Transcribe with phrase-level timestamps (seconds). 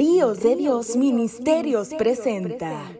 [0.00, 2.90] Ríos de Dios Ministerios presenta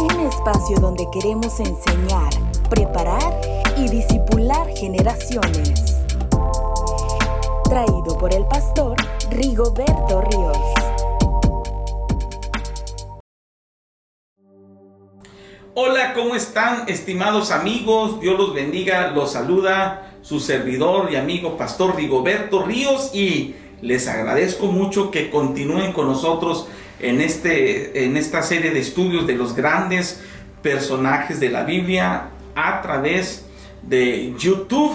[0.00, 2.30] un espacio donde queremos enseñar,
[2.68, 3.40] preparar
[3.76, 6.02] y disipular generaciones.
[7.68, 8.96] Traído por el pastor
[9.30, 10.58] Rigoberto Ríos.
[15.76, 18.18] Hola, ¿cómo están estimados amigos?
[18.18, 24.66] Dios los bendiga, los saluda su servidor y amigo Pastor Rigoberto Ríos y les agradezco
[24.66, 26.68] mucho que continúen con nosotros
[27.00, 30.20] en, este, en esta serie de estudios de los grandes
[30.62, 33.46] personajes de la Biblia a través
[33.82, 34.94] de YouTube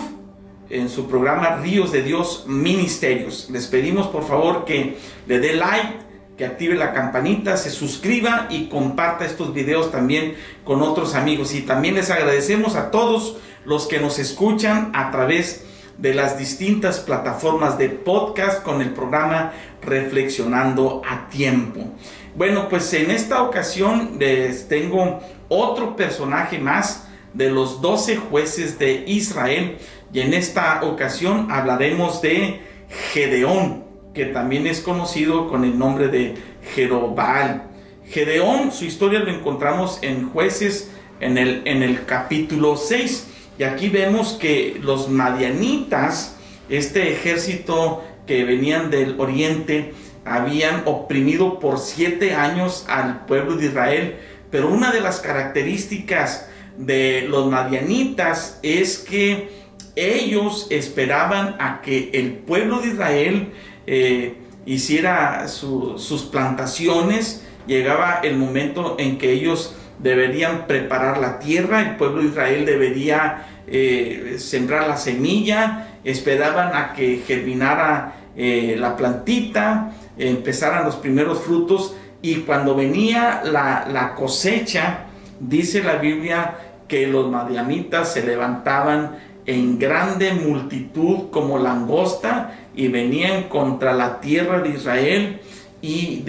[0.69, 3.49] en su programa Ríos de Dios Ministerios.
[3.51, 5.99] Les pedimos por favor que le dé like,
[6.37, 11.53] que active la campanita, se suscriba y comparta estos videos también con otros amigos.
[11.53, 15.70] Y también les agradecemos a todos los que nos escuchan a través de
[16.01, 21.81] las distintas plataformas de podcast con el programa Reflexionando a Tiempo.
[22.35, 29.03] Bueno, pues en esta ocasión les tengo otro personaje más de los 12 jueces de
[29.05, 29.77] Israel
[30.11, 32.61] y en esta ocasión hablaremos de
[33.13, 36.35] Gedeón, que también es conocido con el nombre de
[36.73, 37.63] Jerobal.
[38.07, 43.27] Gedeón, su historia lo encontramos en jueces en el, en el capítulo 6.
[43.57, 46.37] Y aquí vemos que los madianitas,
[46.69, 49.93] este ejército que venían del oriente,
[50.25, 54.15] habían oprimido por siete años al pueblo de Israel.
[54.49, 59.61] Pero una de las características de los madianitas es que
[59.95, 63.53] ellos esperaban a que el pueblo de Israel
[63.87, 64.35] eh,
[64.65, 67.45] hiciera sus plantaciones.
[67.67, 73.45] Llegaba el momento en que ellos deberían preparar la tierra, el pueblo de Israel debería
[73.67, 81.95] eh, sembrar la semilla, esperaban a que germinara eh, la plantita, empezaran los primeros frutos
[82.21, 85.05] y cuando venía la, la cosecha,
[85.39, 86.55] dice la Biblia
[86.87, 94.59] que los madianitas se levantaban en grande multitud como langosta y venían contra la tierra
[94.59, 95.39] de Israel
[95.81, 96.23] y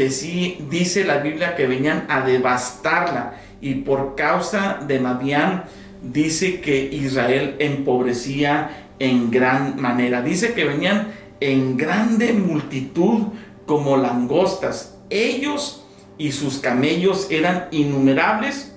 [0.68, 5.64] dice la Biblia que venían a devastarla y por causa de Madián
[6.02, 10.20] dice que Israel empobrecía en gran manera.
[10.20, 13.28] Dice que venían en grande multitud
[13.64, 14.98] como langostas.
[15.08, 15.86] Ellos
[16.18, 18.72] y sus camellos eran innumerables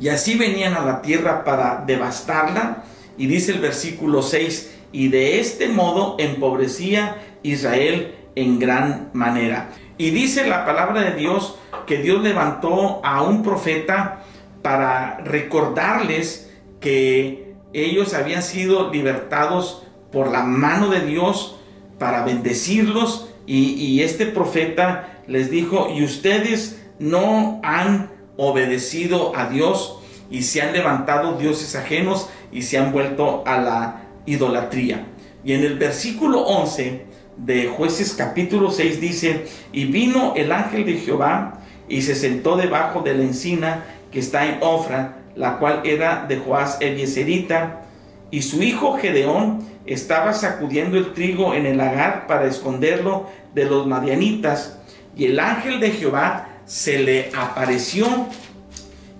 [0.00, 2.84] y así venían a la tierra para devastarla.
[3.16, 9.70] Y dice el versículo 6, y de este modo empobrecía Israel en gran manera.
[9.98, 14.20] Y dice la palabra de Dios que Dios levantó a un profeta
[14.62, 16.50] para recordarles
[16.80, 19.82] que ellos habían sido libertados
[20.12, 21.58] por la mano de Dios
[21.98, 29.98] para bendecirlos y, y este profeta les dijo, y ustedes no han obedecido a Dios
[30.30, 35.06] y se han levantado dioses ajenos y se han vuelto a la idolatría.
[35.44, 37.06] Y en el versículo 11
[37.38, 43.00] de jueces capítulo 6 dice, y vino el ángel de Jehová y se sentó debajo
[43.00, 47.82] de la encina que está en Ofra, la cual era de Joás Elieserita,
[48.30, 53.86] y su hijo Gedeón estaba sacudiendo el trigo en el lagar para esconderlo de los
[53.86, 54.78] madianitas,
[55.16, 58.26] y el ángel de Jehová se le apareció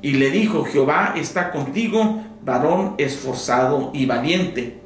[0.02, 4.77] y le dijo, Jehová está contigo, varón esforzado y valiente.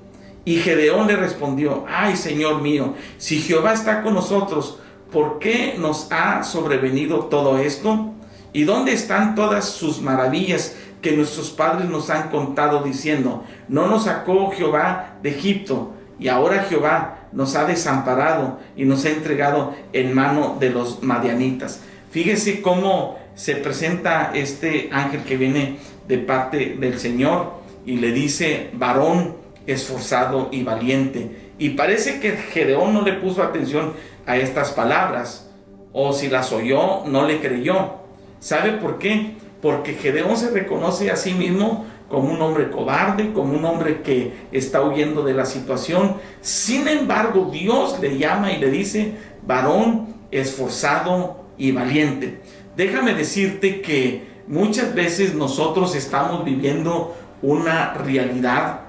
[0.45, 4.79] Y Gedeón le respondió, ay Señor mío, si Jehová está con nosotros,
[5.13, 8.13] ¿por qué nos ha sobrevenido todo esto?
[8.53, 14.05] ¿Y dónde están todas sus maravillas que nuestros padres nos han contado diciendo, no nos
[14.05, 20.15] sacó Jehová de Egipto, y ahora Jehová nos ha desamparado y nos ha entregado en
[20.15, 21.81] mano de los madianitas?
[22.11, 27.55] Fíjese cómo se presenta este ángel que viene de parte del Señor
[27.87, 31.53] y le dice, varón esforzado y valiente.
[31.59, 33.93] Y parece que Gedeón no le puso atención
[34.27, 35.51] a estas palabras,
[35.93, 37.95] o si las oyó, no le creyó.
[38.41, 39.37] ¿Sabe por qué?
[39.61, 44.33] Porque Gedeón se reconoce a sí mismo como un hombre cobarde, como un hombre que
[44.53, 46.17] está huyendo de la situación.
[46.41, 49.15] Sin embargo, Dios le llama y le dice,
[49.47, 52.41] varón esforzado y valiente.
[52.77, 58.82] Déjame decirte que muchas veces nosotros estamos viviendo una realidad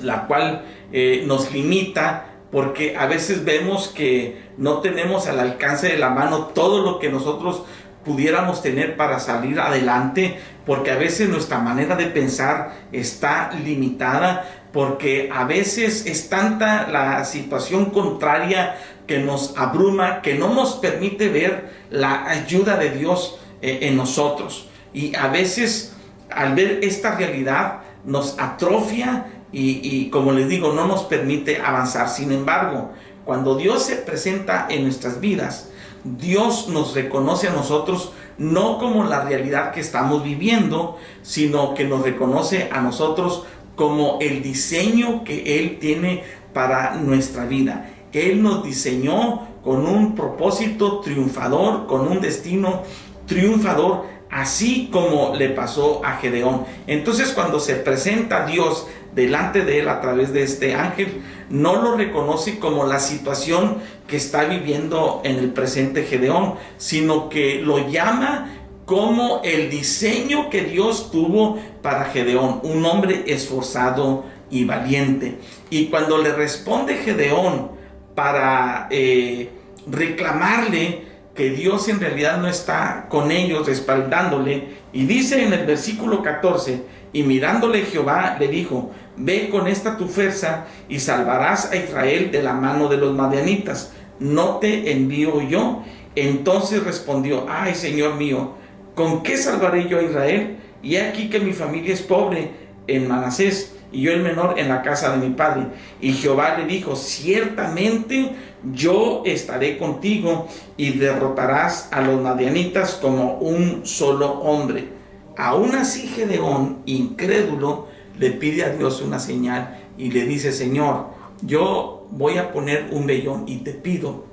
[0.00, 5.98] la cual eh, nos limita porque a veces vemos que no tenemos al alcance de
[5.98, 7.64] la mano todo lo que nosotros
[8.04, 15.28] pudiéramos tener para salir adelante, porque a veces nuestra manera de pensar está limitada, porque
[15.34, 18.76] a veces es tanta la situación contraria
[19.08, 24.68] que nos abruma, que no nos permite ver la ayuda de Dios eh, en nosotros.
[24.94, 25.96] Y a veces
[26.30, 29.26] al ver esta realidad nos atrofia
[29.58, 32.10] y, como les digo, no nos permite avanzar.
[32.10, 32.90] Sin embargo,
[33.24, 35.70] cuando Dios se presenta en nuestras vidas,
[36.04, 42.02] Dios nos reconoce a nosotros no como la realidad que estamos viviendo, sino que nos
[42.02, 43.44] reconoce a nosotros
[43.76, 47.90] como el diseño que Él tiene para nuestra vida.
[48.12, 52.82] Él nos diseñó con un propósito triunfador, con un destino
[53.26, 56.64] triunfador, así como le pasó a Gedeón.
[56.86, 58.86] Entonces cuando se presenta Dios
[59.16, 64.16] delante de él a través de este ángel, no lo reconoce como la situación que
[64.16, 68.52] está viviendo en el presente Gedeón, sino que lo llama
[68.84, 75.38] como el diseño que Dios tuvo para Gedeón, un hombre esforzado y valiente.
[75.70, 77.70] Y cuando le responde Gedeón
[78.14, 79.50] para eh,
[79.90, 86.22] reclamarle que Dios en realidad no está con ellos, respaldándole, y dice en el versículo
[86.22, 86.82] 14,
[87.12, 92.42] y mirándole Jehová le dijo, ve con esta tu fuerza y salvarás a Israel de
[92.42, 95.82] la mano de los madianitas, no te envío yo.
[96.14, 98.52] Entonces respondió, ay Señor mío,
[98.94, 100.56] ¿con qué salvaré yo a Israel?
[100.82, 102.50] Y aquí que mi familia es pobre
[102.86, 105.66] en Manasés y yo el menor en la casa de mi padre.
[106.00, 108.32] Y Jehová le dijo, ciertamente
[108.72, 114.88] yo estaré contigo y derrotarás a los madianitas como un solo hombre.
[115.36, 121.06] Aún así Gedeón, incrédulo, le pide a Dios una señal y le dice, Señor,
[121.42, 124.24] yo voy a poner un vellón y te pido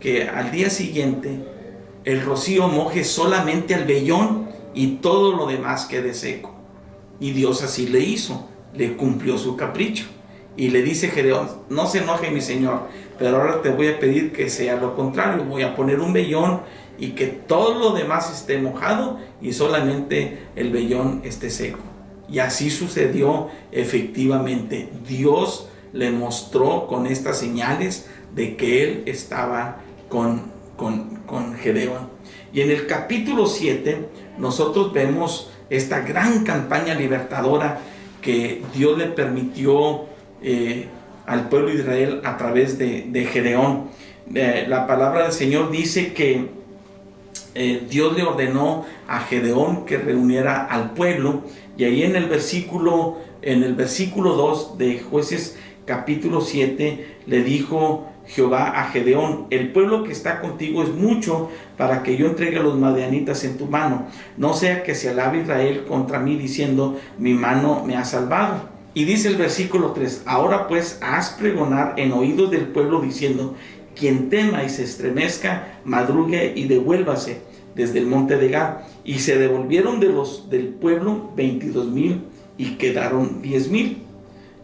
[0.00, 1.44] que al día siguiente
[2.04, 6.54] el rocío moje solamente al vellón y todo lo demás quede seco.
[7.20, 10.06] Y Dios así le hizo, le cumplió su capricho.
[10.56, 12.88] Y le dice Gedeón, no se enoje mi Señor,
[13.18, 16.62] pero ahora te voy a pedir que sea lo contrario, voy a poner un vellón
[16.98, 21.87] y que todo lo demás esté mojado y solamente el vellón esté seco.
[22.30, 24.88] Y así sucedió efectivamente.
[25.06, 29.78] Dios le mostró con estas señales de que él estaba
[30.08, 32.08] con, con, con Gedeón.
[32.52, 34.08] Y en el capítulo 7
[34.38, 37.80] nosotros vemos esta gran campaña libertadora
[38.22, 40.06] que Dios le permitió
[40.42, 40.86] eh,
[41.26, 43.88] al pueblo de Israel a través de, Gedeón.
[44.34, 46.57] Eh, la palabra del Señor dice que
[47.60, 51.42] eh, Dios le ordenó a Gedeón que reuniera al pueblo
[51.76, 58.06] y ahí en el versículo en el versículo 2 de Jueces capítulo 7 le dijo
[58.28, 62.62] Jehová a Gedeón, el pueblo que está contigo es mucho para que yo entregue a
[62.62, 64.06] los madianitas en tu mano,
[64.36, 68.68] no sea que se alabe Israel contra mí diciendo, mi mano me ha salvado.
[68.94, 73.56] Y dice el versículo 3, ahora pues haz pregonar en oídos del pueblo diciendo,
[73.96, 77.47] quien tema y se estremezca, madrugue y devuélvase
[77.78, 78.74] desde el monte de Gad.
[79.04, 82.24] Y se devolvieron de los del pueblo veintidós mil
[82.58, 84.02] y quedaron diez mil.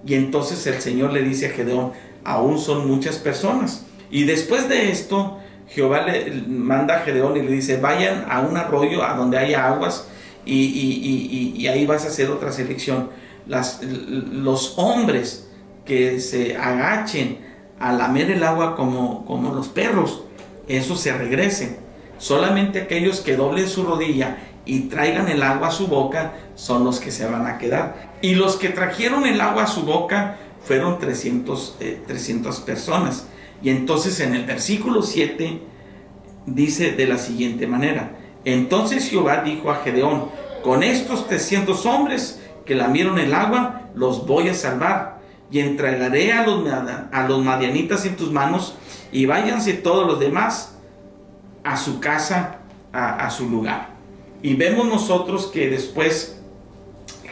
[0.06, 1.92] Y entonces el Señor le dice a Gedeón,
[2.24, 3.86] aún son muchas personas.
[4.10, 5.38] Y después de esto,
[5.68, 9.66] Jehová le manda a Gedeón y le dice, vayan a un arroyo a donde haya
[9.66, 10.06] aguas
[10.44, 13.08] y, y ahí vas a hacer otra selección
[13.46, 15.48] las, los hombres
[15.84, 17.38] que se agachen
[17.78, 20.22] a lamer el agua como, como los perros,
[20.68, 21.76] eso se regresen.
[22.24, 26.98] Solamente aquellos que doblen su rodilla y traigan el agua a su boca son los
[26.98, 28.14] que se van a quedar.
[28.22, 31.76] Y los que trajeron el agua a su boca fueron 300,
[32.06, 33.26] 300 eh, personas.
[33.62, 35.60] Y entonces en el versículo 7
[36.46, 38.16] dice de la siguiente manera,
[38.46, 40.30] entonces Jehová dijo a Gedeón,
[40.62, 45.20] con estos 300 hombres que lamieron el agua, los voy a salvar.
[45.50, 48.76] Y entregaré a los, a los madianitas en tus manos
[49.12, 50.73] y váyanse todos los demás
[51.64, 52.60] a su casa,
[52.92, 53.88] a, su lugar.
[54.42, 56.38] Y vemos nosotros que después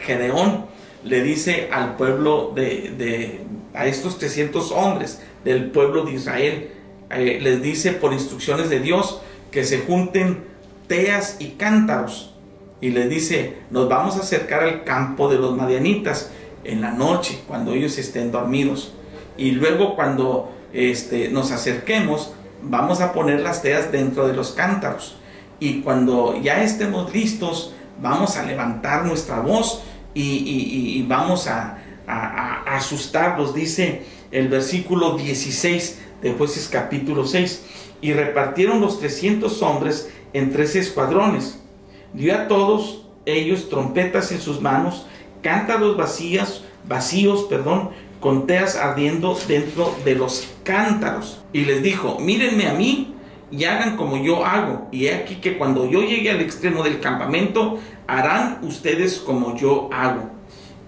[0.05, 0.65] Gedeón
[1.03, 3.41] le dice al pueblo de,
[3.73, 6.71] a estos 300 hombres del pueblo de Israel,
[7.11, 9.21] eh, les dice por instrucciones de Dios
[9.51, 10.43] que se junten
[10.87, 12.33] teas y cántaros
[12.81, 16.31] y les dice, nos vamos a acercar al campo de los madianitas
[16.65, 18.93] en la noche, cuando ellos estén dormidos.
[19.37, 22.33] Y luego cuando este, nos acerquemos,
[22.63, 25.17] vamos a poner las teas dentro de los cántaros.
[25.59, 29.81] Y cuando ya estemos listos, vamos a levantar nuestra voz
[30.13, 31.79] y, vamos a,
[32.65, 37.63] asustarlos, dice el versículo 16 de jueces capítulo 6.
[38.01, 41.59] Y repartieron los 300 hombres en tres escuadrones
[42.13, 45.05] dio a todos ellos trompetas en sus manos,
[45.41, 47.89] cántaros vacías, vacíos, perdón,
[48.19, 51.43] con teas ardiendo dentro de los cántaros.
[51.53, 53.15] Y les dijo, mírenme a mí
[53.51, 54.87] y hagan como yo hago.
[54.91, 59.89] Y he aquí que cuando yo llegue al extremo del campamento, harán ustedes como yo
[59.93, 60.29] hago.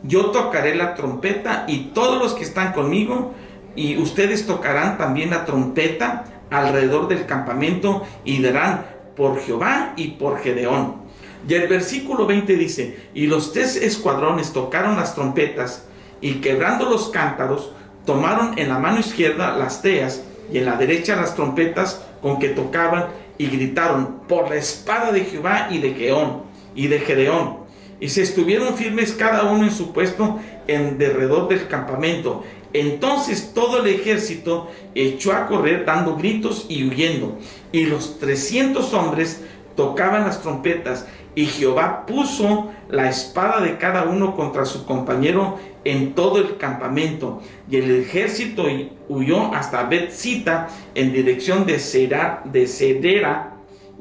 [0.04, 3.34] Yo tocaré la trompeta y todos los que están conmigo,
[3.76, 10.40] y ustedes tocarán también la trompeta alrededor del campamento y darán por Jehová y por
[10.40, 11.06] Gedeón.
[11.48, 15.86] Y el versículo 20 dice, y los tres escuadrones tocaron las trompetas
[16.22, 17.72] y quebrando los cántaros,
[18.06, 22.50] tomaron en la mano izquierda las teas y en la derecha las trompetas con que
[22.50, 23.08] tocaban
[23.38, 26.44] y gritaron por la espada de Jehová y de Geón
[26.76, 27.66] y de Gedeón.
[28.00, 32.44] Y se estuvieron firmes cada uno en su puesto en derredor del campamento.
[32.74, 37.38] Entonces todo el ejército echó a correr dando gritos y huyendo.
[37.72, 39.42] Y los trescientos hombres
[39.76, 41.08] tocaban las trompetas.
[41.36, 47.42] Y Jehová puso la espada de cada uno contra su compañero en todo el campamento.
[47.70, 48.66] Y el ejército
[49.08, 53.54] huyó hasta Betzita en dirección de, Cera, de Cedera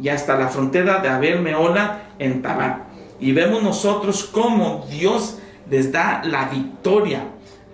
[0.02, 2.80] y hasta la frontera de Abel Meola en Tabac.
[3.20, 5.38] Y vemos nosotros cómo Dios
[5.70, 7.28] les da la victoria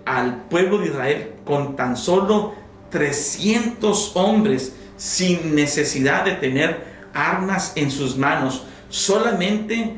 [0.05, 2.53] al pueblo de Israel con tan solo
[2.91, 9.97] 300 hombres sin necesidad de tener armas en sus manos, solamente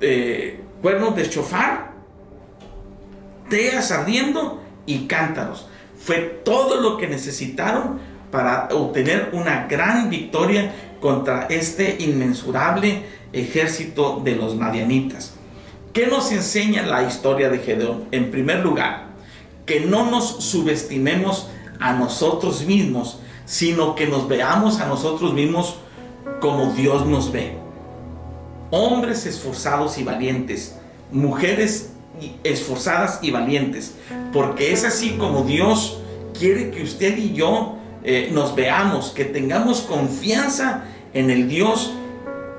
[0.00, 1.89] eh, cuernos de chofar,
[3.50, 5.66] teas ardiendo y cántaros.
[5.98, 13.02] Fue todo lo que necesitaron para obtener una gran victoria contra este inmensurable
[13.34, 15.34] ejército de los madianitas.
[15.92, 18.04] ¿Qué nos enseña la historia de Gedeón?
[18.12, 19.08] En primer lugar,
[19.66, 21.48] que no nos subestimemos
[21.80, 25.76] a nosotros mismos, sino que nos veamos a nosotros mismos
[26.40, 27.56] como Dios nos ve.
[28.70, 30.76] Hombres esforzados y valientes,
[31.10, 31.89] mujeres
[32.44, 33.94] esforzadas y valientes,
[34.32, 36.00] porque es así como Dios
[36.38, 41.92] quiere que usted y yo eh, nos veamos, que tengamos confianza en el Dios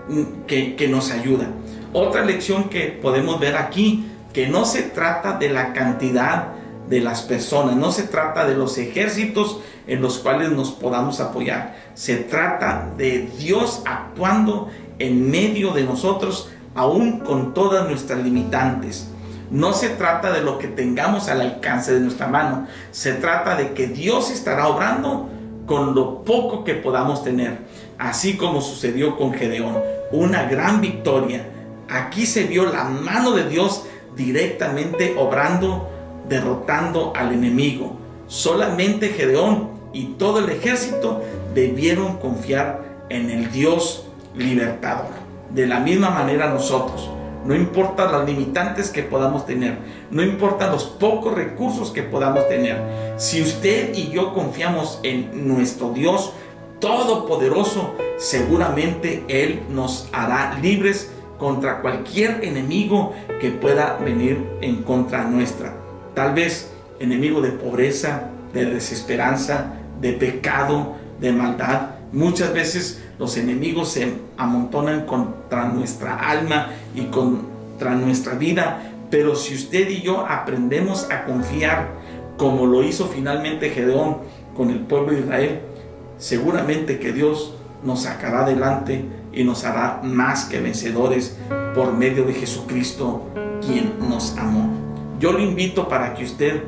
[0.08, 1.48] mm, que, que nos ayuda.
[1.94, 6.54] Otra lección que podemos ver aquí, que no se trata de la cantidad
[6.90, 11.76] de las personas, no se trata de los ejércitos en los cuales nos podamos apoyar,
[11.96, 19.11] se trata de Dios actuando en medio de nosotros, aún con todas nuestras limitantes.
[19.52, 23.74] No se trata de lo que tengamos al alcance de nuestra mano, se trata de
[23.74, 25.30] que Dios estará obrando
[25.66, 27.58] con lo poco que podamos tener,
[27.98, 29.78] así como sucedió con Gedeón,
[30.14, 31.46] una gran victoria.
[31.90, 33.84] Aquí se vio la mano de Dios
[34.16, 35.90] directamente obrando,
[36.30, 37.98] derrotando al enemigo.
[38.28, 45.12] Solamente Gedeón y todo el ejército debieron confiar en el Dios libertador.
[45.50, 47.10] De la misma manera nosotros
[47.46, 49.78] no importa las limitantes que podamos tener,
[50.10, 52.82] no importa los pocos recursos que podamos tener.
[53.18, 56.34] Si usted y yo confiamos en nuestro Dios
[56.80, 65.76] Todopoderoso, seguramente Él nos hará libres contra cualquier enemigo que pueda venir en contra nuestra.
[66.16, 71.92] Tal vez enemigo de pobreza, de desesperanza, de pecado, de maldad.
[72.12, 79.54] Muchas veces los enemigos se amontonan contra nuestra alma y contra nuestra vida, pero si
[79.54, 81.90] usted y yo aprendemos a confiar
[82.36, 84.18] como lo hizo finalmente Gedeón
[84.58, 85.60] con el pueblo de Israel,
[86.18, 91.38] seguramente que Dios nos sacará adelante y nos hará más que vencedores
[91.76, 93.28] por medio de Jesucristo,
[93.64, 94.68] quien nos amó.
[95.20, 96.64] Yo lo invito para que usted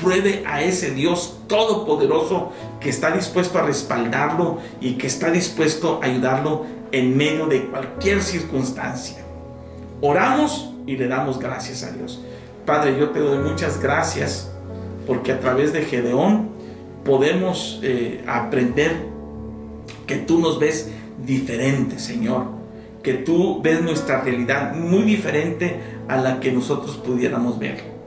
[0.00, 6.06] pruebe a ese Dios todopoderoso que está dispuesto a respaldarlo y que está dispuesto a
[6.06, 9.18] ayudarlo en medio de cualquier circunstancia.
[10.00, 12.22] Oramos y le damos gracias a Dios.
[12.64, 14.50] Padre, yo te doy muchas gracias
[15.06, 16.50] porque a través de Gedeón
[17.04, 18.92] podemos eh, aprender
[20.06, 20.90] que tú nos ves
[21.24, 22.46] diferente, Señor.
[23.02, 27.97] Que tú ves nuestra realidad muy diferente a la que nosotros pudiéramos ver.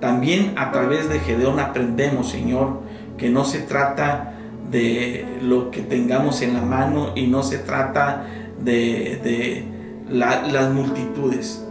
[0.00, 2.80] También a través de Gedeón aprendemos, Señor,
[3.16, 4.34] que no se trata
[4.70, 8.26] de lo que tengamos en la mano y no se trata
[8.62, 9.64] de,
[10.08, 11.64] las multitudes.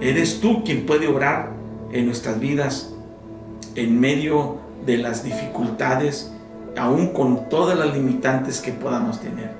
[0.00, 1.50] Eres tú quien puede obrar
[1.92, 2.94] en nuestras vidas
[3.74, 6.32] en medio de las dificultades,
[6.76, 9.52] aún con todas las limitantes que podamos tener.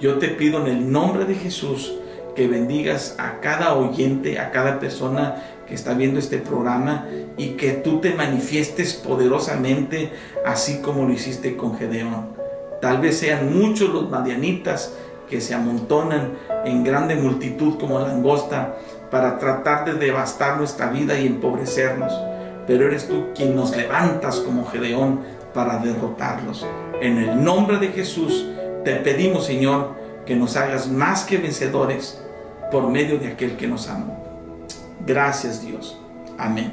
[0.00, 1.94] Yo te pido en el nombre de Jesús
[2.34, 7.06] que bendigas a cada oyente, a cada persona que está viendo este programa
[7.38, 10.12] y que tú te manifiestes poderosamente
[10.44, 12.26] así como lo hiciste con Gedeón.
[12.82, 14.92] Tal vez sean muchos los madianitas
[15.30, 16.32] que se amontonan
[16.66, 18.74] en grande multitud como langosta
[19.10, 22.12] para tratar de devastar nuestra vida y empobrecernos.
[22.66, 25.20] Pero eres tú quien nos levantas como Gedeón
[25.54, 26.66] para derrotarlos.
[27.00, 28.46] En el nombre de Jesús
[28.84, 29.94] te pedimos, Señor,
[30.26, 32.22] que nos hagas más que vencedores
[32.70, 34.31] por medio de aquel que nos amó.
[35.06, 35.98] Gracias Dios.
[36.38, 36.72] Amén.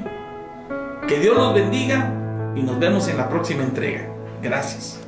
[1.06, 2.12] Que Dios los bendiga
[2.54, 4.08] y nos vemos en la próxima entrega.
[4.42, 5.00] Gracias.